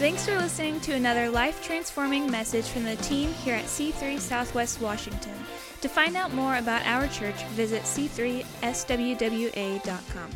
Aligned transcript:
Thanks 0.00 0.24
for 0.24 0.34
listening 0.38 0.80
to 0.80 0.94
another 0.94 1.28
life 1.28 1.62
transforming 1.62 2.30
message 2.30 2.64
from 2.64 2.84
the 2.84 2.96
team 2.96 3.34
here 3.34 3.54
at 3.54 3.66
C3 3.66 4.18
Southwest 4.18 4.80
Washington. 4.80 5.34
To 5.82 5.90
find 5.90 6.16
out 6.16 6.32
more 6.32 6.56
about 6.56 6.86
our 6.86 7.06
church, 7.08 7.44
visit 7.48 7.82
c3swwa.com. 7.82 10.30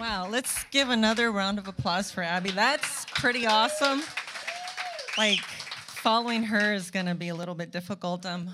Wow, 0.00 0.28
let's 0.30 0.64
give 0.70 0.88
another 0.88 1.30
round 1.30 1.58
of 1.58 1.68
applause 1.68 2.10
for 2.10 2.22
Abby. 2.22 2.52
That's 2.52 3.04
pretty 3.04 3.46
awesome. 3.46 4.02
Like, 5.18 5.40
following 5.40 6.44
her 6.44 6.72
is 6.72 6.90
going 6.90 7.04
to 7.04 7.14
be 7.14 7.28
a 7.28 7.34
little 7.34 7.54
bit 7.54 7.70
difficult. 7.70 8.24
Um, 8.24 8.48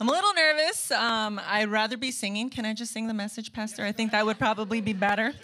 I'm 0.00 0.08
a 0.08 0.12
little 0.12 0.32
nervous. 0.32 0.90
Um, 0.92 1.38
I'd 1.46 1.68
rather 1.68 1.98
be 1.98 2.10
singing. 2.10 2.48
Can 2.48 2.64
I 2.64 2.72
just 2.72 2.90
sing 2.90 3.06
the 3.06 3.12
message, 3.12 3.52
Pastor? 3.52 3.84
I 3.84 3.92
think 3.92 4.12
that 4.12 4.24
would 4.24 4.38
probably 4.38 4.80
be 4.80 4.94
better. 4.94 5.34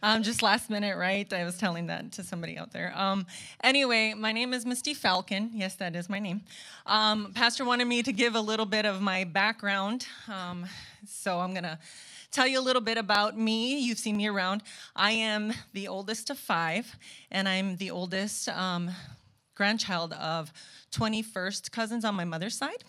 Um, 0.00 0.22
just 0.22 0.42
last 0.42 0.70
minute, 0.70 0.96
right? 0.96 1.30
I 1.32 1.42
was 1.42 1.58
telling 1.58 1.88
that 1.88 2.12
to 2.12 2.22
somebody 2.22 2.56
out 2.56 2.72
there. 2.72 2.96
Um, 2.96 3.26
anyway, 3.64 4.14
my 4.14 4.30
name 4.30 4.54
is 4.54 4.64
Misty 4.64 4.94
Falcon. 4.94 5.50
Yes, 5.52 5.74
that 5.76 5.96
is 5.96 6.08
my 6.08 6.20
name. 6.20 6.42
Um, 6.86 7.32
Pastor 7.34 7.64
wanted 7.64 7.86
me 7.86 8.04
to 8.04 8.12
give 8.12 8.36
a 8.36 8.40
little 8.40 8.64
bit 8.64 8.86
of 8.86 9.00
my 9.00 9.24
background. 9.24 10.06
Um, 10.32 10.66
so 11.04 11.40
I'm 11.40 11.50
going 11.50 11.64
to 11.64 11.76
tell 12.30 12.46
you 12.46 12.60
a 12.60 12.62
little 12.62 12.82
bit 12.82 12.98
about 12.98 13.36
me. 13.36 13.80
You've 13.80 13.98
seen 13.98 14.16
me 14.16 14.28
around. 14.28 14.62
I 14.94 15.10
am 15.10 15.52
the 15.72 15.88
oldest 15.88 16.30
of 16.30 16.38
five, 16.38 16.94
and 17.32 17.48
I'm 17.48 17.76
the 17.78 17.90
oldest 17.90 18.48
um, 18.50 18.88
grandchild 19.56 20.12
of 20.12 20.52
21st 20.92 21.72
cousins 21.72 22.04
on 22.04 22.14
my 22.14 22.24
mother's 22.24 22.56
side. 22.56 22.84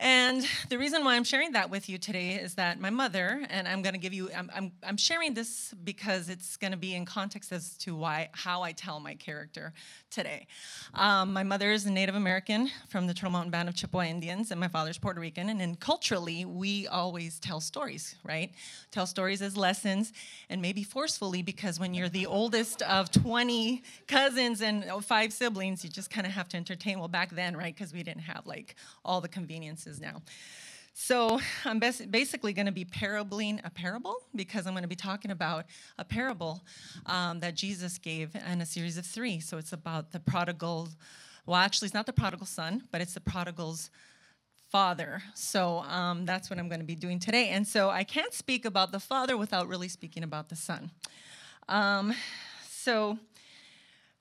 And 0.00 0.46
the 0.70 0.78
reason 0.78 1.04
why 1.04 1.14
I'm 1.14 1.24
sharing 1.24 1.52
that 1.52 1.68
with 1.68 1.90
you 1.90 1.98
today 1.98 2.30
is 2.30 2.54
that 2.54 2.80
my 2.80 2.88
mother, 2.88 3.44
and 3.50 3.68
I'm 3.68 3.82
going 3.82 3.92
to 3.92 3.98
give 3.98 4.14
you, 4.14 4.30
I'm, 4.34 4.50
I'm, 4.54 4.72
I'm 4.82 4.96
sharing 4.96 5.34
this 5.34 5.74
because 5.84 6.30
it's 6.30 6.56
going 6.56 6.70
to 6.70 6.78
be 6.78 6.94
in 6.94 7.04
context 7.04 7.52
as 7.52 7.76
to 7.78 7.94
why, 7.94 8.30
how 8.32 8.62
I 8.62 8.72
tell 8.72 8.98
my 8.98 9.14
character 9.14 9.74
today. 10.10 10.46
Um, 10.94 11.34
my 11.34 11.42
mother 11.42 11.70
is 11.70 11.84
a 11.84 11.90
Native 11.90 12.14
American 12.14 12.70
from 12.88 13.08
the 13.08 13.12
Turtle 13.12 13.32
Mountain 13.32 13.50
Band 13.50 13.68
of 13.68 13.74
Chippewa 13.74 14.04
Indians, 14.04 14.50
and 14.50 14.58
my 14.58 14.68
father's 14.68 14.96
Puerto 14.96 15.20
Rican. 15.20 15.50
And 15.50 15.60
then 15.60 15.74
culturally, 15.74 16.46
we 16.46 16.86
always 16.86 17.38
tell 17.38 17.60
stories, 17.60 18.14
right? 18.24 18.52
Tell 18.90 19.06
stories 19.06 19.42
as 19.42 19.54
lessons, 19.54 20.14
and 20.48 20.62
maybe 20.62 20.82
forcefully, 20.82 21.42
because 21.42 21.78
when 21.78 21.92
you're 21.92 22.08
the 22.08 22.24
oldest 22.24 22.80
of 22.82 23.10
20 23.10 23.82
cousins 24.08 24.62
and 24.62 24.82
five 25.04 25.30
siblings, 25.30 25.84
you 25.84 25.90
just 25.90 26.08
kind 26.08 26.26
of 26.26 26.32
have 26.32 26.48
to 26.48 26.56
entertain. 26.56 26.98
Well, 26.98 27.08
back 27.08 27.32
then, 27.32 27.54
right? 27.54 27.74
Because 27.74 27.92
we 27.92 28.02
didn't 28.02 28.22
have 28.22 28.46
like 28.46 28.76
all 29.04 29.20
the 29.20 29.28
conveniences 29.28 29.89
now. 29.98 30.22
So 30.92 31.40
I'm 31.64 31.78
basically 31.78 32.52
going 32.52 32.66
to 32.66 32.72
be 32.72 32.84
parabling 32.84 33.60
a 33.64 33.70
parable 33.70 34.16
because 34.34 34.66
I'm 34.66 34.74
going 34.74 34.82
to 34.82 34.88
be 34.88 34.96
talking 34.96 35.30
about 35.30 35.64
a 35.98 36.04
parable 36.04 36.62
um, 37.06 37.40
that 37.40 37.54
Jesus 37.54 37.96
gave 37.96 38.34
in 38.34 38.60
a 38.60 38.66
series 38.66 38.98
of 38.98 39.06
three. 39.06 39.40
So 39.40 39.56
it's 39.56 39.72
about 39.72 40.12
the 40.12 40.20
prodigal. 40.20 40.90
Well, 41.46 41.56
actually, 41.56 41.86
it's 41.86 41.94
not 41.94 42.04
the 42.06 42.12
prodigal 42.12 42.46
son, 42.46 42.82
but 42.92 43.00
it's 43.00 43.14
the 43.14 43.20
prodigal's 43.20 43.90
father. 44.70 45.22
So 45.34 45.78
um, 45.78 46.26
that's 46.26 46.50
what 46.50 46.58
I'm 46.58 46.68
going 46.68 46.80
to 46.80 46.86
be 46.86 46.94
doing 46.94 47.18
today. 47.18 47.48
And 47.48 47.66
so 47.66 47.88
I 47.88 48.04
can't 48.04 48.34
speak 48.34 48.64
about 48.66 48.92
the 48.92 49.00
father 49.00 49.36
without 49.36 49.68
really 49.68 49.88
speaking 49.88 50.22
about 50.22 50.48
the 50.48 50.56
son. 50.56 50.90
Um, 51.68 52.14
so 52.68 53.18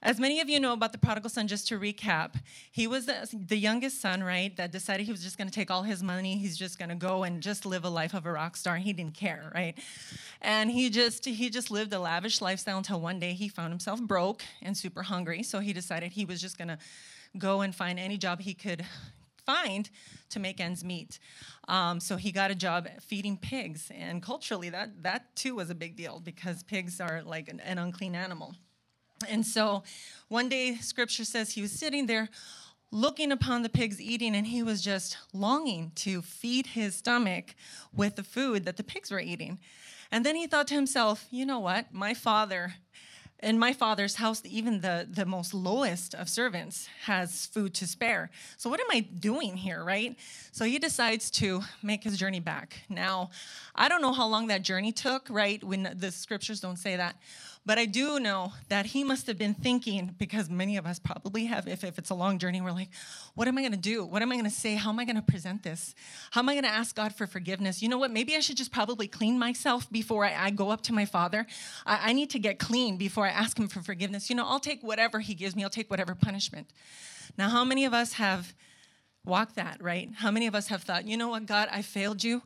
as 0.01 0.17
many 0.17 0.39
of 0.39 0.49
you 0.49 0.59
know 0.61 0.71
about 0.71 0.93
the 0.93 0.97
prodigal 0.97 1.29
son, 1.29 1.47
just 1.47 1.67
to 1.67 1.79
recap, 1.79 2.35
he 2.71 2.87
was 2.87 3.05
the, 3.05 3.57
youngest 3.57 3.99
son, 3.99 4.23
right, 4.23 4.55
that 4.55 4.71
decided 4.71 5.05
he 5.05 5.11
was 5.11 5.21
just 5.21 5.37
going 5.37 5.49
to 5.49 5.53
take 5.53 5.69
all 5.69 5.83
his 5.83 6.01
money. 6.01 6.37
He's 6.37 6.57
just 6.57 6.79
going 6.79 6.87
to 6.89 6.95
go 6.95 7.23
and 7.23 7.41
just 7.41 7.65
live 7.65 7.83
a 7.83 7.89
life 7.89 8.13
of 8.13 8.25
a 8.25 8.31
rock 8.31 8.55
star. 8.55 8.77
He 8.77 8.93
didn't 8.93 9.15
care, 9.15 9.51
right? 9.53 9.77
And 10.41 10.71
he 10.71 10.89
just 10.89 11.25
he 11.25 11.49
just 11.49 11.69
lived 11.69 11.91
a 11.91 11.99
lavish 11.99 12.39
lifestyle 12.39 12.77
until 12.77 13.01
one 13.01 13.19
day 13.19 13.33
he 13.33 13.49
found 13.49 13.73
himself 13.73 14.01
broke 14.01 14.43
and 14.61 14.77
super 14.77 15.03
hungry. 15.03 15.43
So 15.43 15.59
he 15.59 15.73
decided 15.73 16.13
he 16.13 16.23
was 16.23 16.39
just 16.39 16.57
going 16.57 16.69
to 16.69 16.77
go 17.37 17.61
and 17.61 17.75
find 17.75 17.99
any 17.99 18.17
job 18.17 18.39
he 18.39 18.53
could 18.53 18.85
find 19.45 19.89
to 20.29 20.39
make 20.39 20.61
ends 20.61 20.83
meet. 20.83 21.19
Um, 21.67 21.99
so 21.99 22.15
he 22.15 22.31
got 22.31 22.51
a 22.51 22.55
job 22.55 22.87
feeding 23.01 23.37
pigs, 23.37 23.91
and 23.93 24.23
culturally, 24.23 24.69
that 24.69 25.03
that 25.03 25.35
too 25.35 25.55
was 25.55 25.69
a 25.69 25.75
big 25.75 25.97
deal 25.97 26.21
because 26.23 26.63
pigs 26.63 27.01
are 27.01 27.21
like 27.23 27.49
an, 27.49 27.59
an 27.59 27.77
unclean 27.77 28.15
animal. 28.15 28.55
And 29.27 29.45
so 29.45 29.83
one 30.27 30.49
day, 30.49 30.75
scripture 30.75 31.25
says 31.25 31.51
he 31.51 31.61
was 31.61 31.71
sitting 31.71 32.05
there 32.05 32.29
looking 32.91 33.31
upon 33.31 33.61
the 33.61 33.69
pigs 33.69 34.01
eating, 34.01 34.35
and 34.35 34.47
he 34.47 34.63
was 34.63 34.81
just 34.81 35.17
longing 35.33 35.91
to 35.95 36.21
feed 36.21 36.67
his 36.67 36.95
stomach 36.95 37.55
with 37.93 38.15
the 38.15 38.23
food 38.23 38.65
that 38.65 38.77
the 38.77 38.83
pigs 38.83 39.11
were 39.11 39.19
eating. 39.19 39.59
And 40.11 40.25
then 40.25 40.35
he 40.35 40.47
thought 40.47 40.67
to 40.67 40.75
himself, 40.75 41.27
you 41.29 41.45
know 41.45 41.59
what? 41.59 41.93
My 41.93 42.13
father 42.13 42.73
in 43.41 43.57
my 43.57 43.71
father's 43.71 44.15
house, 44.15 44.41
even 44.45 44.81
the, 44.81 45.07
the 45.09 45.25
most 45.25 45.53
lowest 45.53 46.13
of 46.13 46.27
servants 46.27 46.89
has 47.03 47.45
food 47.45 47.73
to 47.75 47.87
spare. 47.87 48.29
So, 48.57 48.69
what 48.69 48.79
am 48.81 48.87
I 48.91 48.99
doing 48.99 49.55
here, 49.55 49.83
right? 49.83 50.17
So, 50.51 50.65
he 50.65 50.77
decides 50.77 51.31
to 51.31 51.61
make 51.81 52.03
his 52.03 52.17
journey 52.17 52.41
back. 52.41 52.81
Now, 52.89 53.29
I 53.75 53.87
don't 53.87 54.01
know 54.01 54.11
how 54.11 54.27
long 54.27 54.47
that 54.47 54.61
journey 54.61 54.91
took, 54.91 55.27
right? 55.29 55.63
When 55.63 55.95
the 55.95 56.11
scriptures 56.11 56.59
don't 56.59 56.77
say 56.77 56.97
that. 56.97 57.15
But 57.69 57.77
I 57.77 57.85
do 57.85 58.19
know 58.19 58.53
that 58.69 58.87
he 58.87 59.03
must 59.03 59.27
have 59.27 59.37
been 59.37 59.53
thinking, 59.53 60.15
because 60.17 60.49
many 60.49 60.77
of 60.77 60.87
us 60.87 60.97
probably 60.97 61.45
have, 61.45 61.67
if, 61.67 61.83
if 61.83 61.99
it's 61.99 62.09
a 62.09 62.15
long 62.15 62.39
journey, 62.39 62.61
we're 62.61 62.71
like, 62.71 62.89
what 63.35 63.47
am 63.47 63.59
I 63.59 63.61
going 63.61 63.73
to 63.73 63.77
do? 63.77 64.03
What 64.03 64.23
am 64.23 64.31
I 64.31 64.35
going 64.37 64.45
to 64.45 64.49
say? 64.49 64.73
How 64.73 64.89
am 64.89 64.97
I 64.97 65.05
going 65.05 65.17
to 65.17 65.21
present 65.21 65.61
this? 65.61 65.93
How 66.31 66.41
am 66.41 66.49
I 66.49 66.55
going 66.55 66.63
to 66.63 66.71
ask 66.71 66.95
God 66.95 67.13
for 67.13 67.27
forgiveness? 67.27 67.83
You 67.83 67.89
know 67.89 67.99
what? 67.99 68.09
Maybe 68.09 68.35
I 68.35 68.39
should 68.39 68.57
just 68.57 68.71
probably 68.71 69.07
clean 69.07 69.37
myself 69.37 69.87
before 69.91 70.25
I, 70.25 70.45
I 70.45 70.49
go 70.49 70.71
up 70.71 70.81
to 70.85 70.93
my 70.93 71.05
father. 71.05 71.45
I, 71.85 72.09
I 72.09 72.13
need 72.13 72.31
to 72.31 72.39
get 72.39 72.57
clean 72.57 72.97
before 72.97 73.27
I 73.27 73.29
ask 73.29 73.59
him 73.59 73.67
for 73.67 73.83
forgiveness. 73.83 74.31
You 74.31 74.35
know, 74.35 74.47
I'll 74.47 74.59
take 74.59 74.81
whatever 74.81 75.19
he 75.19 75.35
gives 75.35 75.55
me, 75.55 75.63
I'll 75.63 75.69
take 75.69 75.91
whatever 75.91 76.15
punishment. 76.15 76.71
Now, 77.37 77.49
how 77.49 77.63
many 77.63 77.85
of 77.85 77.93
us 77.93 78.13
have 78.13 78.55
walked 79.29 79.55
that, 79.55 79.81
right? 79.81 80.09
How 80.15 80.31
many 80.31 80.47
of 80.47 80.55
us 80.55 80.67
have 80.67 80.83
thought, 80.83 81.07
you 81.07 81.15
know 81.15 81.29
what, 81.29 81.45
God, 81.45 81.69
I 81.71 81.81
failed 81.81 82.23
you, 82.23 82.41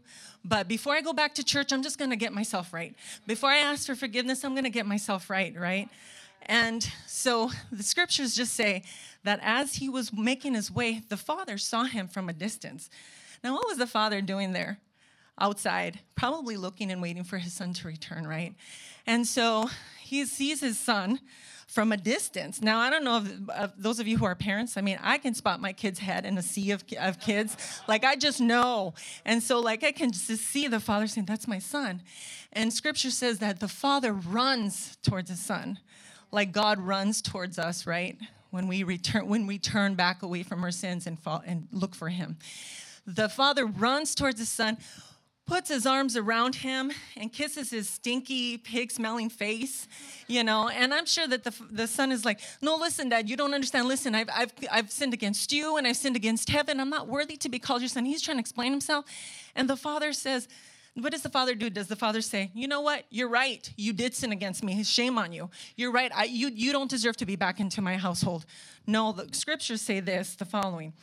but 0.45 0.67
before 0.67 0.93
I 0.93 1.01
go 1.01 1.13
back 1.13 1.33
to 1.35 1.43
church, 1.43 1.71
I'm 1.71 1.81
just 1.81 1.97
gonna 1.97 2.15
get 2.15 2.33
myself 2.33 2.73
right. 2.73 2.93
Before 3.25 3.49
I 3.49 3.57
ask 3.57 3.87
for 3.87 3.95
forgiveness, 3.95 4.43
I'm 4.43 4.53
gonna 4.53 4.69
get 4.69 4.85
myself 4.85 5.29
right, 5.29 5.57
right? 5.57 5.89
And 6.45 6.87
so 7.07 7.51
the 7.71 7.83
scriptures 7.83 8.35
just 8.35 8.53
say 8.53 8.83
that 9.23 9.39
as 9.41 9.75
he 9.75 9.89
was 9.89 10.11
making 10.11 10.53
his 10.53 10.69
way, 10.69 11.01
the 11.07 11.17
father 11.17 11.57
saw 11.57 11.85
him 11.85 12.07
from 12.07 12.29
a 12.29 12.33
distance. 12.33 12.89
Now, 13.43 13.53
what 13.53 13.67
was 13.67 13.77
the 13.77 13.87
father 13.87 14.21
doing 14.21 14.53
there? 14.53 14.79
Outside, 15.39 15.99
probably 16.15 16.57
looking 16.57 16.91
and 16.91 17.01
waiting 17.01 17.23
for 17.23 17.37
his 17.37 17.53
son 17.53 17.73
to 17.73 17.87
return, 17.87 18.27
right? 18.27 18.53
And 19.07 19.25
so 19.25 19.69
he 20.01 20.25
sees 20.25 20.59
his 20.61 20.77
son 20.77 21.19
from 21.73 21.91
a 21.91 21.97
distance. 21.97 22.61
Now, 22.61 22.79
I 22.79 22.91
don't 22.91 23.03
know 23.03 23.17
if, 23.17 23.49
uh, 23.49 23.67
those 23.75 23.99
of 23.99 24.07
you 24.07 24.17
who 24.17 24.25
are 24.25 24.35
parents, 24.35 24.77
I 24.77 24.81
mean, 24.81 24.99
I 25.01 25.17
can 25.17 25.33
spot 25.33 25.59
my 25.59 25.73
kid's 25.73 25.97
head 25.97 26.23
in 26.23 26.37
a 26.37 26.43
sea 26.43 26.69
of, 26.69 26.83
of 26.99 27.19
kids. 27.19 27.57
Like, 27.87 28.03
I 28.03 28.15
just 28.15 28.39
know. 28.39 28.93
And 29.25 29.41
so, 29.41 29.59
like, 29.59 29.83
I 29.83 29.91
can 29.91 30.11
just 30.11 30.27
see 30.27 30.67
the 30.67 30.79
father 30.79 31.07
saying, 31.07 31.25
That's 31.25 31.47
my 31.47 31.57
son. 31.57 32.03
And 32.51 32.71
scripture 32.71 33.09
says 33.09 33.39
that 33.39 33.59
the 33.59 33.67
father 33.67 34.13
runs 34.13 34.97
towards 35.01 35.31
his 35.31 35.39
son, 35.39 35.79
like 36.31 36.51
God 36.51 36.79
runs 36.79 37.21
towards 37.23 37.57
us, 37.57 37.87
right? 37.87 38.17
When 38.51 38.67
we 38.67 38.83
return, 38.83 39.27
when 39.27 39.47
we 39.47 39.57
turn 39.57 39.95
back 39.95 40.21
away 40.21 40.43
from 40.43 40.63
our 40.63 40.71
sins 40.71 41.07
and 41.07 41.19
fall 41.19 41.41
and 41.43 41.67
look 41.71 41.95
for 41.95 42.09
him. 42.09 42.37
The 43.07 43.27
father 43.27 43.65
runs 43.65 44.13
towards 44.13 44.39
his 44.39 44.49
son 44.49 44.77
puts 45.45 45.69
his 45.69 45.85
arms 45.85 46.15
around 46.15 46.55
him 46.55 46.91
and 47.17 47.31
kisses 47.31 47.69
his 47.69 47.89
stinky 47.89 48.57
pig 48.57 48.91
smelling 48.91 49.29
face 49.29 49.87
you 50.27 50.43
know 50.43 50.69
and 50.69 50.93
i'm 50.93 51.05
sure 51.05 51.27
that 51.27 51.43
the, 51.43 51.53
the 51.69 51.87
son 51.87 52.11
is 52.11 52.23
like 52.23 52.39
no 52.61 52.75
listen 52.75 53.09
dad 53.09 53.29
you 53.29 53.35
don't 53.35 53.53
understand 53.53 53.87
listen 53.87 54.15
I've, 54.15 54.29
I've, 54.33 54.53
I've 54.71 54.91
sinned 54.91 55.13
against 55.13 55.51
you 55.51 55.77
and 55.77 55.85
i've 55.85 55.97
sinned 55.97 56.15
against 56.15 56.49
heaven 56.49 56.79
i'm 56.79 56.89
not 56.89 57.07
worthy 57.07 57.35
to 57.37 57.49
be 57.49 57.59
called 57.59 57.81
your 57.81 57.89
son 57.89 58.05
he's 58.05 58.21
trying 58.21 58.37
to 58.37 58.41
explain 58.41 58.71
himself 58.71 59.05
and 59.55 59.69
the 59.69 59.77
father 59.77 60.13
says 60.13 60.47
what 60.95 61.11
does 61.11 61.23
the 61.23 61.29
father 61.29 61.55
do? 61.55 61.71
Does 61.71 61.87
the 61.87 61.95
father 61.95 62.21
say, 62.21 62.51
"You 62.53 62.67
know 62.67 62.81
what? 62.81 63.05
You're 63.09 63.29
right. 63.29 63.67
You 63.75 63.93
did 63.93 64.13
sin 64.13 64.31
against 64.31 64.63
me. 64.63 64.83
Shame 64.83 65.17
on 65.17 65.33
you. 65.33 65.49
You're 65.75 65.91
right. 65.91 66.11
I, 66.13 66.25
you 66.25 66.49
you 66.49 66.71
don't 66.71 66.89
deserve 66.89 67.17
to 67.17 67.25
be 67.25 67.35
back 67.35 67.59
into 67.59 67.81
my 67.81 67.97
household." 67.97 68.45
No, 68.85 69.11
the 69.11 69.27
scriptures 69.35 69.81
say 69.81 70.01
this: 70.01 70.35
the 70.35 70.45
following, 70.45 70.93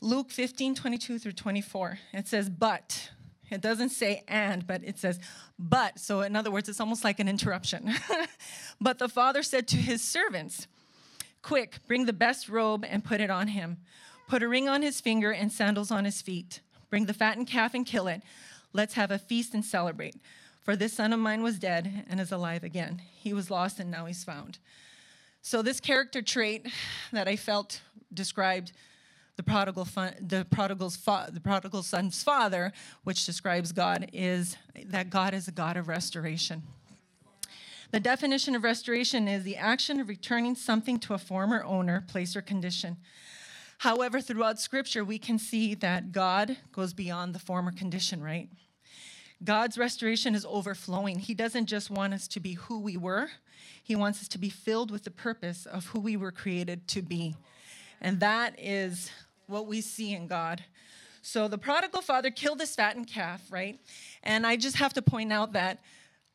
Luke 0.00 0.30
15, 0.30 0.76
22 0.76 1.18
through 1.18 1.32
24. 1.32 1.98
It 2.12 2.28
says, 2.28 2.48
"But." 2.48 3.10
It 3.50 3.60
doesn't 3.60 3.90
say 3.90 4.24
and, 4.26 4.66
but 4.66 4.82
it 4.84 4.98
says 4.98 5.20
but. 5.58 5.98
So, 5.98 6.20
in 6.20 6.34
other 6.36 6.50
words, 6.50 6.68
it's 6.68 6.80
almost 6.80 7.04
like 7.04 7.20
an 7.20 7.28
interruption. 7.28 7.92
but 8.80 8.98
the 8.98 9.08
father 9.08 9.42
said 9.42 9.68
to 9.68 9.76
his 9.76 10.02
servants, 10.02 10.66
Quick, 11.42 11.78
bring 11.86 12.06
the 12.06 12.12
best 12.12 12.48
robe 12.48 12.84
and 12.88 13.04
put 13.04 13.20
it 13.20 13.30
on 13.30 13.48
him. 13.48 13.78
Put 14.28 14.42
a 14.42 14.48
ring 14.48 14.68
on 14.68 14.82
his 14.82 15.00
finger 15.00 15.30
and 15.30 15.52
sandals 15.52 15.92
on 15.92 16.04
his 16.04 16.20
feet. 16.20 16.60
Bring 16.90 17.06
the 17.06 17.14
fattened 17.14 17.46
calf 17.46 17.74
and 17.74 17.86
kill 17.86 18.08
it. 18.08 18.22
Let's 18.72 18.94
have 18.94 19.10
a 19.10 19.18
feast 19.18 19.54
and 19.54 19.64
celebrate. 19.64 20.16
For 20.62 20.74
this 20.74 20.94
son 20.94 21.12
of 21.12 21.20
mine 21.20 21.44
was 21.44 21.60
dead 21.60 22.04
and 22.10 22.18
is 22.18 22.32
alive 22.32 22.64
again. 22.64 23.00
He 23.14 23.32
was 23.32 23.50
lost 23.50 23.78
and 23.78 23.90
now 23.90 24.06
he's 24.06 24.24
found. 24.24 24.58
So, 25.40 25.62
this 25.62 25.78
character 25.78 26.22
trait 26.22 26.66
that 27.12 27.28
I 27.28 27.36
felt 27.36 27.80
described 28.12 28.72
the 29.36 29.42
prodigal 29.42 29.84
fun, 29.84 30.14
the 30.20 30.46
prodigal's 30.50 30.96
fa- 30.96 31.28
the 31.30 31.40
prodigal 31.40 31.82
son's 31.82 32.22
father, 32.22 32.72
which 33.04 33.26
describes 33.26 33.72
God, 33.72 34.08
is 34.12 34.56
that 34.86 35.10
God 35.10 35.34
is 35.34 35.46
a 35.46 35.52
God 35.52 35.76
of 35.76 35.88
restoration. 35.88 36.62
The 37.92 38.00
definition 38.00 38.54
of 38.54 38.64
restoration 38.64 39.28
is 39.28 39.44
the 39.44 39.56
action 39.56 40.00
of 40.00 40.08
returning 40.08 40.54
something 40.54 40.98
to 41.00 41.14
a 41.14 41.18
former 41.18 41.62
owner, 41.62 42.04
place, 42.08 42.34
or 42.34 42.42
condition. 42.42 42.96
However, 43.78 44.20
throughout 44.20 44.58
scripture, 44.58 45.04
we 45.04 45.18
can 45.18 45.38
see 45.38 45.74
that 45.74 46.10
God 46.12 46.56
goes 46.72 46.94
beyond 46.94 47.34
the 47.34 47.38
former 47.38 47.70
condition, 47.70 48.22
right? 48.22 48.48
God's 49.44 49.76
restoration 49.76 50.34
is 50.34 50.46
overflowing. 50.48 51.18
He 51.18 51.34
doesn't 51.34 51.66
just 51.66 51.90
want 51.90 52.14
us 52.14 52.26
to 52.28 52.40
be 52.40 52.54
who 52.54 52.80
we 52.80 52.96
were, 52.96 53.28
He 53.82 53.94
wants 53.94 54.20
us 54.20 54.28
to 54.28 54.38
be 54.38 54.50
filled 54.50 54.90
with 54.90 55.04
the 55.04 55.10
purpose 55.10 55.66
of 55.66 55.86
who 55.86 56.00
we 56.00 56.16
were 56.16 56.32
created 56.32 56.88
to 56.88 57.02
be. 57.02 57.36
And 58.00 58.20
that 58.20 58.54
is 58.58 59.10
what 59.46 59.66
we 59.66 59.80
see 59.80 60.14
in 60.14 60.26
God. 60.26 60.64
So 61.22 61.48
the 61.48 61.58
prodigal 61.58 62.02
father 62.02 62.30
killed 62.30 62.60
his 62.60 62.74
fattened 62.74 63.08
calf, 63.08 63.42
right? 63.50 63.80
And 64.22 64.46
I 64.46 64.56
just 64.56 64.76
have 64.76 64.94
to 64.94 65.02
point 65.02 65.32
out 65.32 65.52
that 65.54 65.80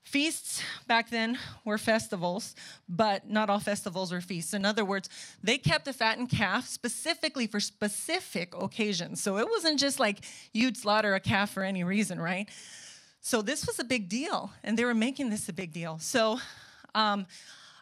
Feasts 0.04 0.64
back 0.88 1.12
then 1.12 1.38
were 1.64 1.78
festivals, 1.78 2.56
but 2.90 3.30
not 3.30 3.50
all 3.50 3.60
festivals 3.60 4.12
were 4.12 4.20
feasts. 4.20 4.54
In 4.54 4.66
other 4.66 4.84
words, 4.84 5.10
they 5.44 5.60
kept 5.60 5.88
a 5.88 5.94
fattened 5.94 6.30
calf 6.30 6.68
specifically 6.68 7.46
for 7.46 7.60
specific 7.60 8.56
occasions. 8.60 9.22
So 9.22 9.38
it 9.38 9.48
wasn't 9.48 9.80
just 9.80 10.00
like 10.00 10.26
you'd 10.54 10.76
slaughter 10.76 11.14
a 11.14 11.20
calf 11.20 11.52
for 11.52 11.64
any 11.64 11.84
reason, 11.84 12.20
right? 12.20 12.50
So 13.22 13.44
this 13.44 13.68
was 13.68 13.80
a 13.80 13.84
big 13.84 14.10
deal, 14.10 14.52
and 14.64 14.78
they 14.78 14.86
were 14.86 14.96
making 14.96 15.30
this 15.30 15.48
a 15.48 15.54
big 15.54 15.72
deal. 15.72 16.00
So 16.00 16.40
um, 16.96 17.28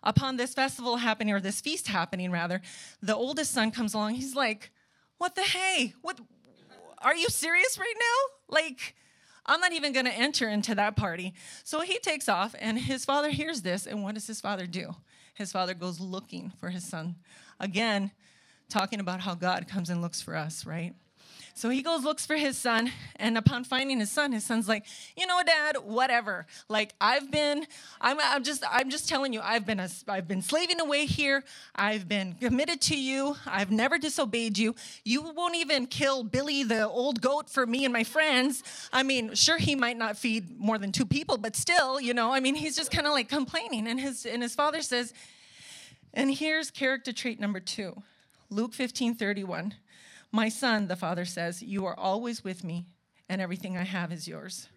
upon 0.04 0.36
this 0.36 0.54
festival 0.54 0.98
happening, 0.98 1.34
or 1.34 1.40
this 1.40 1.62
feast 1.62 1.88
happening 1.88 2.32
rather, 2.32 2.62
the 3.02 3.16
oldest 3.16 3.54
son 3.54 3.72
comes 3.72 3.94
along. 3.94 4.16
He's 4.16 4.36
like, 4.36 4.72
"What 5.20 5.36
the 5.36 5.44
hey? 5.44 5.94
What? 6.02 6.20
Are 6.98 7.16
you 7.16 7.30
serious 7.30 7.78
right 7.78 7.96
now? 7.98 8.56
Like." 8.56 8.96
I'm 9.46 9.60
not 9.60 9.74
even 9.74 9.94
to 10.06 10.14
enter 10.14 10.48
into 10.48 10.76
that 10.76 10.96
party. 10.96 11.34
So 11.64 11.82
he 11.82 11.98
takes 11.98 12.30
off, 12.30 12.54
and 12.60 12.78
his 12.78 13.04
father 13.04 13.32
hears 13.32 13.64
this. 13.64 13.88
And 13.88 14.04
what 14.04 14.14
does 14.14 14.28
his 14.28 14.40
father 14.40 14.68
do? 14.68 14.96
His 15.34 15.52
father 15.52 15.74
goes 15.74 16.00
looking 16.00 16.54
for 16.60 16.70
his 16.70 16.84
son. 16.84 17.16
Again, 17.60 18.12
talking 18.70 19.00
about 19.00 19.22
how 19.22 19.34
God 19.34 19.68
comes 19.68 19.90
and 19.90 20.04
looks 20.04 20.22
for 20.22 20.36
us, 20.36 20.68
right? 20.68 20.94
So 21.60 21.68
he 21.68 21.82
goes, 21.82 22.06
looks 22.06 22.26
for 22.26 22.38
his 22.38 22.58
son, 22.58 22.90
and 23.18 23.38
upon 23.38 23.66
finding 23.66 24.00
his 24.00 24.10
son, 24.10 24.32
his 24.32 24.46
son's 24.46 24.70
like, 24.70 24.86
you 25.18 25.28
know, 25.28 25.42
Dad, 25.46 25.76
whatever. 25.84 26.46
Like 26.70 26.94
I've 27.02 27.30
been, 27.30 27.68
I'm, 28.00 28.18
I'm 28.18 28.46
just, 28.46 28.64
I'm 28.72 28.90
just 28.90 29.10
telling 29.10 29.34
you, 29.34 29.42
I've 29.42 29.66
been, 29.66 29.82
a, 29.82 29.90
I've 30.08 30.26
been 30.26 30.42
slaving 30.42 30.80
away 30.80 31.06
here. 31.06 31.44
I've 31.76 32.08
been 32.08 32.36
committed 32.36 32.80
to 32.84 32.98
you. 32.98 33.36
I've 33.46 33.72
never 33.72 33.98
disobeyed 33.98 34.58
you. 34.58 34.74
You 35.04 35.22
won't 35.22 35.58
even 35.58 35.86
kill 35.86 36.24
Billy 36.24 36.64
the 36.64 36.88
old 36.88 37.20
goat 37.20 37.50
for 37.50 37.66
me 37.66 37.84
and 37.84 37.92
my 37.92 38.06
friends. 38.06 38.64
I 38.94 39.04
mean, 39.04 39.36
sure, 39.36 39.58
he 39.58 39.76
might 39.76 39.98
not 39.98 40.18
feed 40.18 40.58
more 40.62 40.78
than 40.78 40.94
two 40.94 41.06
people, 41.06 41.38
but 41.38 41.58
still, 41.58 42.00
you 42.00 42.14
know, 42.14 42.34
I 42.34 42.40
mean, 42.40 42.56
he's 42.56 42.78
just 42.78 42.90
kind 42.90 43.06
of 43.06 43.12
like 43.12 43.28
complaining, 43.28 43.86
and 43.86 44.00
his, 44.00 44.26
and 44.26 44.42
his 44.42 44.56
father 44.56 44.82
says, 44.82 45.14
and 46.14 46.34
here's 46.34 46.72
character 46.72 47.12
trait 47.12 47.38
number 47.38 47.60
two, 47.60 48.02
Luke 48.50 48.74
15, 48.74 49.16
31. 49.16 49.74
My 50.32 50.50
son, 50.50 50.88
the 50.88 50.96
father 50.96 51.26
says, 51.26 51.62
you 51.64 51.86
are 51.86 51.98
always 51.98 52.44
with 52.44 52.64
me, 52.64 52.86
and 53.28 53.42
everything 53.42 53.78
I 53.78 53.84
have 53.84 54.12
is 54.12 54.28
yours. 54.28 54.68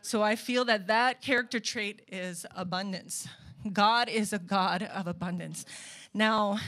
So 0.00 0.22
I 0.22 0.36
feel 0.36 0.64
that 0.66 0.86
that 0.86 1.20
character 1.20 1.60
trait 1.60 2.02
is 2.08 2.46
abundance. 2.56 3.28
God 3.72 4.08
is 4.08 4.32
a 4.32 4.38
God 4.38 4.82
of 4.82 5.06
abundance. 5.06 5.66
Now, 6.14 6.58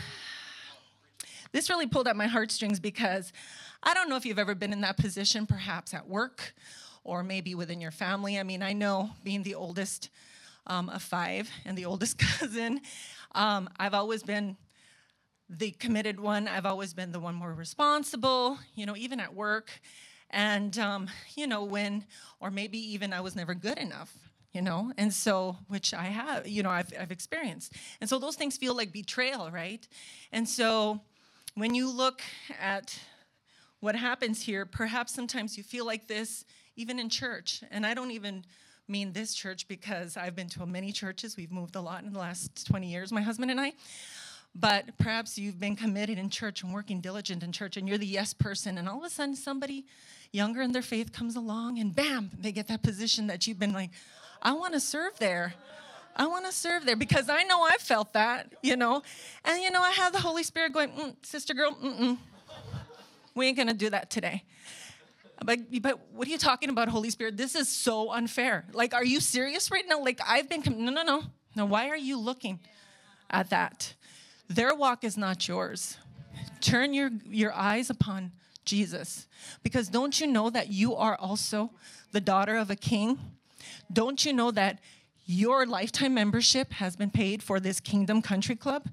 this 1.53 1.71
really 1.71 1.87
pulled 1.87 2.09
at 2.09 2.17
my 2.17 2.27
heartstrings 2.27 2.79
because 2.79 3.33
I 3.83 3.95
don't 3.95 4.09
know 4.09 4.17
if 4.17 4.27
you've 4.27 4.39
ever 4.39 4.55
been 4.55 4.73
in 4.73 4.83
that 4.83 4.99
position, 4.99 5.47
perhaps 5.47 5.95
at 5.95 6.07
work 6.09 6.55
or 7.03 7.23
maybe 7.23 7.55
within 7.55 7.81
your 7.81 7.91
family. 7.91 8.39
I 8.39 8.43
mean, 8.43 8.63
I 8.63 8.73
know 8.73 9.11
being 9.25 9.43
the 9.43 9.55
oldest 9.55 10.11
um, 10.67 10.89
of 10.91 11.03
five 11.03 11.51
and 11.65 11.79
the 11.79 11.87
oldest 11.87 12.19
cousin, 12.39 12.81
um, 13.35 13.71
I've 13.79 13.95
always 13.95 14.23
been 14.23 14.57
the 15.59 15.73
committed 15.73 16.21
one. 16.21 16.47
I've 16.47 16.67
always 16.67 16.95
been 16.95 17.11
the 17.11 17.19
one 17.19 17.35
more 17.35 17.53
responsible, 17.53 18.59
you 18.77 18.87
know, 18.87 18.97
even 18.97 19.19
at 19.19 19.35
work. 19.35 19.71
And, 20.31 20.79
um, 20.79 21.09
you 21.35 21.47
know, 21.49 21.65
when, 21.65 22.05
or 22.39 22.51
maybe 22.51 22.79
even 22.93 23.13
I 23.13 23.21
was 23.21 23.35
never 23.35 23.53
good 23.55 23.79
enough, 23.79 24.17
you 24.53 24.63
know, 24.63 24.93
and 24.97 25.13
so, 25.13 25.57
which 25.67 25.93
I 25.93 26.05
have, 26.05 26.47
you 26.47 26.63
know, 26.63 26.71
I've, 26.71 26.93
I've 26.99 27.11
experienced. 27.11 27.73
And 28.01 28.09
so 28.09 28.21
those 28.21 28.37
things 28.37 28.57
feel 28.57 28.77
like 28.77 28.93
betrayal, 28.93 29.51
right? 29.51 29.87
And 30.31 30.49
so 30.49 31.01
when 31.57 31.75
you 31.75 31.91
look 31.91 32.23
at 32.61 32.97
what 33.81 33.97
happens 33.97 34.43
here, 34.43 34.65
perhaps 34.65 35.13
sometimes 35.13 35.57
you 35.57 35.65
feel 35.65 35.85
like 35.85 36.07
this 36.07 36.45
even 36.77 37.01
in 37.01 37.09
church. 37.09 37.65
And 37.73 37.85
I 37.85 37.95
don't 37.95 38.13
even 38.13 38.45
mean 38.87 39.13
this 39.13 39.35
church 39.35 39.67
because 39.67 40.17
I've 40.17 40.37
been 40.37 40.49
to 40.51 40.65
many 40.67 40.93
churches. 40.93 41.37
We've 41.37 41.51
moved 41.51 41.75
a 41.75 41.81
lot 41.81 42.05
in 42.05 42.13
the 42.13 42.19
last 42.19 42.67
20 42.67 42.89
years, 42.89 43.11
my 43.11 43.21
husband 43.21 43.51
and 43.51 43.61
I. 43.61 43.73
But 44.55 44.99
perhaps 44.99 45.39
you've 45.39 45.61
been 45.61 45.77
committed 45.77 46.19
in 46.19 46.29
church 46.29 46.63
and 46.63 46.73
working 46.73 47.01
diligent 47.01 47.43
in 47.43 47.53
church, 47.53 47.77
and 47.77 47.89
you're 47.89 47.99
the 47.99 48.07
yes 48.07 48.35
person, 48.35 48.79
and 48.79 48.89
all 48.89 48.99
of 48.99 49.05
a 49.05 49.11
sudden 49.11 49.37
somebody 49.37 49.87
younger 50.33 50.61
in 50.61 50.73
their 50.73 50.83
faith 50.83 51.13
comes 51.13 51.37
along, 51.37 51.79
and 51.79 51.95
bam, 51.95 52.31
they 52.39 52.53
get 52.53 52.69
that 52.69 52.83
position 52.83 53.29
that 53.29 53.47
you've 53.47 53.59
been 53.59 53.73
like, 53.73 53.91
I 54.43 54.53
want 54.53 54.75
to 54.75 54.81
serve 54.81 55.19
there. 55.19 55.55
I 56.17 56.27
want 56.27 56.47
to 56.47 56.53
serve 56.53 56.85
there 56.85 56.97
because 56.97 57.29
I 57.29 57.45
know 57.45 57.63
I 57.63 57.77
felt 57.79 58.13
that, 58.15 58.53
you 58.63 58.77
know. 58.77 59.03
And, 59.45 59.63
you 59.63 59.71
know, 59.71 59.81
I 59.81 59.93
have 59.93 60.13
the 60.13 60.19
Holy 60.19 60.43
Spirit 60.43 60.73
going, 60.73 60.91
mm, 60.91 61.15
sister 61.25 61.55
girl, 61.55 61.73
mm-mm. 61.73 62.19
we 63.35 63.47
ain't 63.47 63.57
to 63.57 63.75
do 63.75 63.91
that 63.91 64.11
today. 64.11 64.43
But, 65.43 65.61
but 65.81 66.01
what 66.13 66.27
are 66.29 66.31
you 66.31 66.39
talking 66.39 66.69
about, 66.69 66.89
Holy 66.89 67.11
Spirit? 67.11 67.37
This 67.37 67.55
is 67.55 67.69
so 67.69 68.11
unfair. 68.11 68.67
Like, 68.73 68.93
are 68.93 69.05
you 69.05 69.21
serious 69.21 69.71
right 69.71 69.85
now? 69.89 70.03
Like, 70.03 70.21
I've 70.27 70.49
been, 70.49 70.63
com- 70.63 70.85
no, 70.85 70.91
no, 70.91 71.03
no. 71.03 71.23
No, 71.57 71.65
why 71.65 71.89
are 71.89 71.97
you 71.97 72.19
looking 72.19 72.61
at 73.31 73.51
that? 73.51 73.95
Their 74.51 74.75
walk 74.75 75.05
is 75.05 75.17
not 75.17 75.47
yours. 75.47 75.97
Turn 76.61 76.93
your, 76.93 77.11
your 77.25 77.53
eyes 77.53 77.89
upon 77.89 78.33
Jesus. 78.65 79.29
Because 79.63 79.89
don't 79.89 80.21
you 80.21 80.27
know 80.27 80.51
that 80.51 80.73
you 80.73 80.97
are 80.97 81.15
also 81.15 81.71
the 82.11 82.21
daughter 82.21 82.57
of 82.57 82.69
a 82.69 82.75
king? 82.75 83.17
Don't 83.93 84.25
you 84.25 84.33
know 84.33 84.51
that 84.51 84.81
your 85.25 85.67
lifetime 85.67 86.15
membership 86.15 86.73
has 86.73 86.97
been 86.97 87.11
paid 87.11 87.45
for 87.45 87.61
this 87.61 87.79
Kingdom 87.79 88.23
Country 88.23 88.57
Club? 88.57 88.89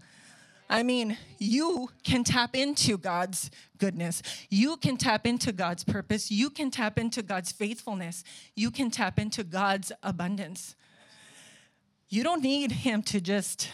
I 0.69 0.83
mean, 0.83 1.17
you 1.39 1.89
can 2.03 2.23
tap 2.23 2.55
into 2.55 2.95
God's 2.95 3.49
goodness. 3.79 4.21
You 4.51 4.77
can 4.77 4.95
tap 4.95 5.25
into 5.25 5.51
God's 5.51 5.83
purpose. 5.83 6.29
You 6.29 6.51
can 6.51 6.69
tap 6.69 6.99
into 6.99 7.23
God's 7.23 7.51
faithfulness. 7.51 8.23
You 8.55 8.69
can 8.69 8.91
tap 8.91 9.17
into 9.17 9.43
God's 9.43 9.91
abundance. 10.03 10.75
You 12.09 12.23
don't 12.23 12.43
need 12.43 12.71
Him 12.71 13.01
to 13.03 13.19
just 13.19 13.69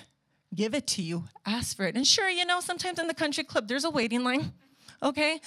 give 0.55 0.74
it 0.74 0.88
to 0.88 1.01
you, 1.01 1.25
ask 1.45 1.75
for 1.75 1.86
it. 1.86 1.95
And 1.95 2.05
sure, 2.05 2.29
you 2.29 2.45
know, 2.45 2.60
sometimes 2.60 3.00
in 3.00 3.07
the 3.07 3.13
country 3.13 3.43
club, 3.43 3.67
there's 3.67 3.83
a 3.83 3.89
waiting 3.89 4.24
line, 4.24 4.53
okay? 5.01 5.39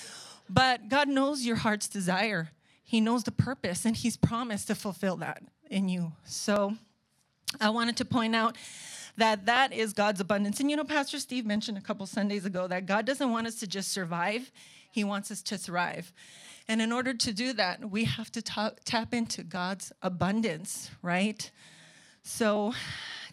But 0.49 0.89
God 0.89 1.09
knows 1.09 1.45
your 1.45 1.57
heart's 1.57 1.89
desire. 1.89 2.51
He 2.83 3.01
knows 3.01 3.25
the 3.25 3.33
purpose, 3.33 3.85
and 3.85 3.97
He's 3.97 4.17
promised 4.17 4.69
to 4.69 4.75
fulfill 4.75 5.17
that 5.17 5.43
in 5.71 5.89
you. 5.89 6.13
So 6.25 6.77
I 7.61 7.71
wanted 7.71 7.97
to 7.99 8.05
point 8.05 8.37
out 8.37 8.57
that 9.17 9.47
that 9.47 9.73
is 9.73 9.93
God's 9.93 10.21
abundance. 10.21 10.61
And 10.61 10.71
you 10.71 10.77
know, 10.77 10.85
Pastor 10.85 11.19
Steve 11.19 11.47
mentioned 11.47 11.79
a 11.79 11.81
couple 11.81 12.07
Sundays 12.07 12.45
ago 12.45 12.67
that 12.69 12.87
God 12.87 13.07
doesn't 13.07 13.31
want 13.31 13.47
us 13.47 13.57
to 13.57 13.67
just 13.67 13.93
survive, 13.93 14.53
He 14.91 15.05
wants 15.05 15.31
us 15.31 15.43
to 15.43 15.59
thrive. 15.59 16.13
And 16.69 16.83
in 16.83 16.93
order 16.93 17.15
to 17.15 17.33
do 17.33 17.53
that, 17.55 17.91
we 17.91 18.05
have 18.05 18.31
to 18.33 18.43
tap 18.43 19.15
into 19.15 19.45
God's 19.45 19.93
abundance, 20.03 20.91
right? 21.01 21.49
So, 22.23 22.75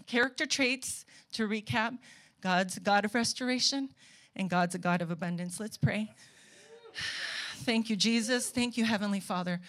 character 0.05 0.45
traits 0.45 1.05
to 1.33 1.47
recap, 1.47 1.97
God's 2.41 2.77
a 2.77 2.79
God 2.79 3.05
of 3.05 3.15
restoration 3.15 3.89
and 4.35 4.49
God's 4.49 4.75
a 4.75 4.79
God 4.79 5.01
of 5.01 5.11
abundance. 5.11 5.59
Let's 5.59 5.77
pray. 5.77 6.11
Thank 7.57 7.89
you, 7.89 7.95
Jesus. 7.95 8.49
Thank 8.49 8.77
you, 8.77 8.85
Heavenly 8.85 9.19
Father, 9.19 9.61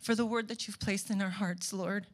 for 0.00 0.14
the 0.14 0.26
word 0.26 0.48
that 0.48 0.66
you've 0.66 0.78
placed 0.78 1.10
in 1.10 1.20
our 1.20 1.30
hearts, 1.30 1.72
Lord. 1.72 2.06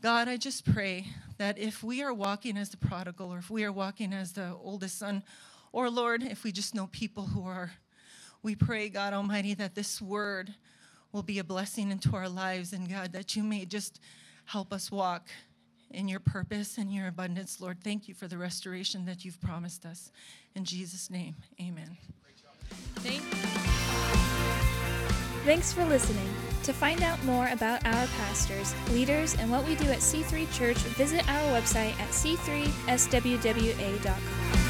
God, 0.00 0.28
I 0.28 0.36
just 0.36 0.64
pray 0.64 1.06
that 1.38 1.58
if 1.58 1.82
we 1.82 2.02
are 2.02 2.12
walking 2.12 2.56
as 2.56 2.70
the 2.70 2.76
prodigal, 2.76 3.32
or 3.32 3.38
if 3.38 3.50
we 3.50 3.64
are 3.64 3.72
walking 3.72 4.12
as 4.12 4.32
the 4.32 4.54
oldest 4.62 4.98
son, 4.98 5.22
or 5.72 5.90
Lord, 5.90 6.22
if 6.22 6.44
we 6.44 6.52
just 6.52 6.74
know 6.74 6.88
people 6.92 7.26
who 7.26 7.46
are, 7.46 7.72
we 8.42 8.54
pray, 8.54 8.88
God 8.88 9.12
Almighty, 9.12 9.54
that 9.54 9.74
this 9.74 10.00
word 10.00 10.54
will 11.12 11.22
be 11.22 11.38
a 11.38 11.44
blessing 11.44 11.90
into 11.90 12.14
our 12.14 12.28
lives, 12.28 12.72
and 12.72 12.88
God, 12.88 13.12
that 13.12 13.34
you 13.34 13.42
may 13.42 13.64
just 13.64 14.00
help 14.44 14.72
us 14.72 14.90
walk 14.90 15.28
in 15.94 16.08
your 16.08 16.20
purpose 16.20 16.78
and 16.78 16.92
your 16.92 17.08
abundance, 17.08 17.60
Lord. 17.60 17.78
Thank 17.82 18.08
you 18.08 18.14
for 18.14 18.28
the 18.28 18.38
restoration 18.38 19.04
that 19.06 19.24
you've 19.24 19.40
promised 19.40 19.86
us. 19.86 20.10
In 20.54 20.64
Jesus' 20.64 21.10
name, 21.10 21.34
amen. 21.60 21.96
Thank 22.96 23.22
Thanks 25.44 25.72
for 25.74 25.84
listening. 25.84 26.28
To 26.62 26.72
find 26.72 27.02
out 27.02 27.22
more 27.24 27.48
about 27.48 27.84
our 27.84 28.06
pastors, 28.06 28.74
leaders, 28.90 29.36
and 29.38 29.50
what 29.50 29.66
we 29.66 29.74
do 29.74 29.84
at 29.90 29.98
C3 29.98 30.50
Church, 30.56 30.78
visit 30.96 31.28
our 31.28 31.60
website 31.60 31.92
at 32.00 32.08
c3swwa.com. 32.08 34.63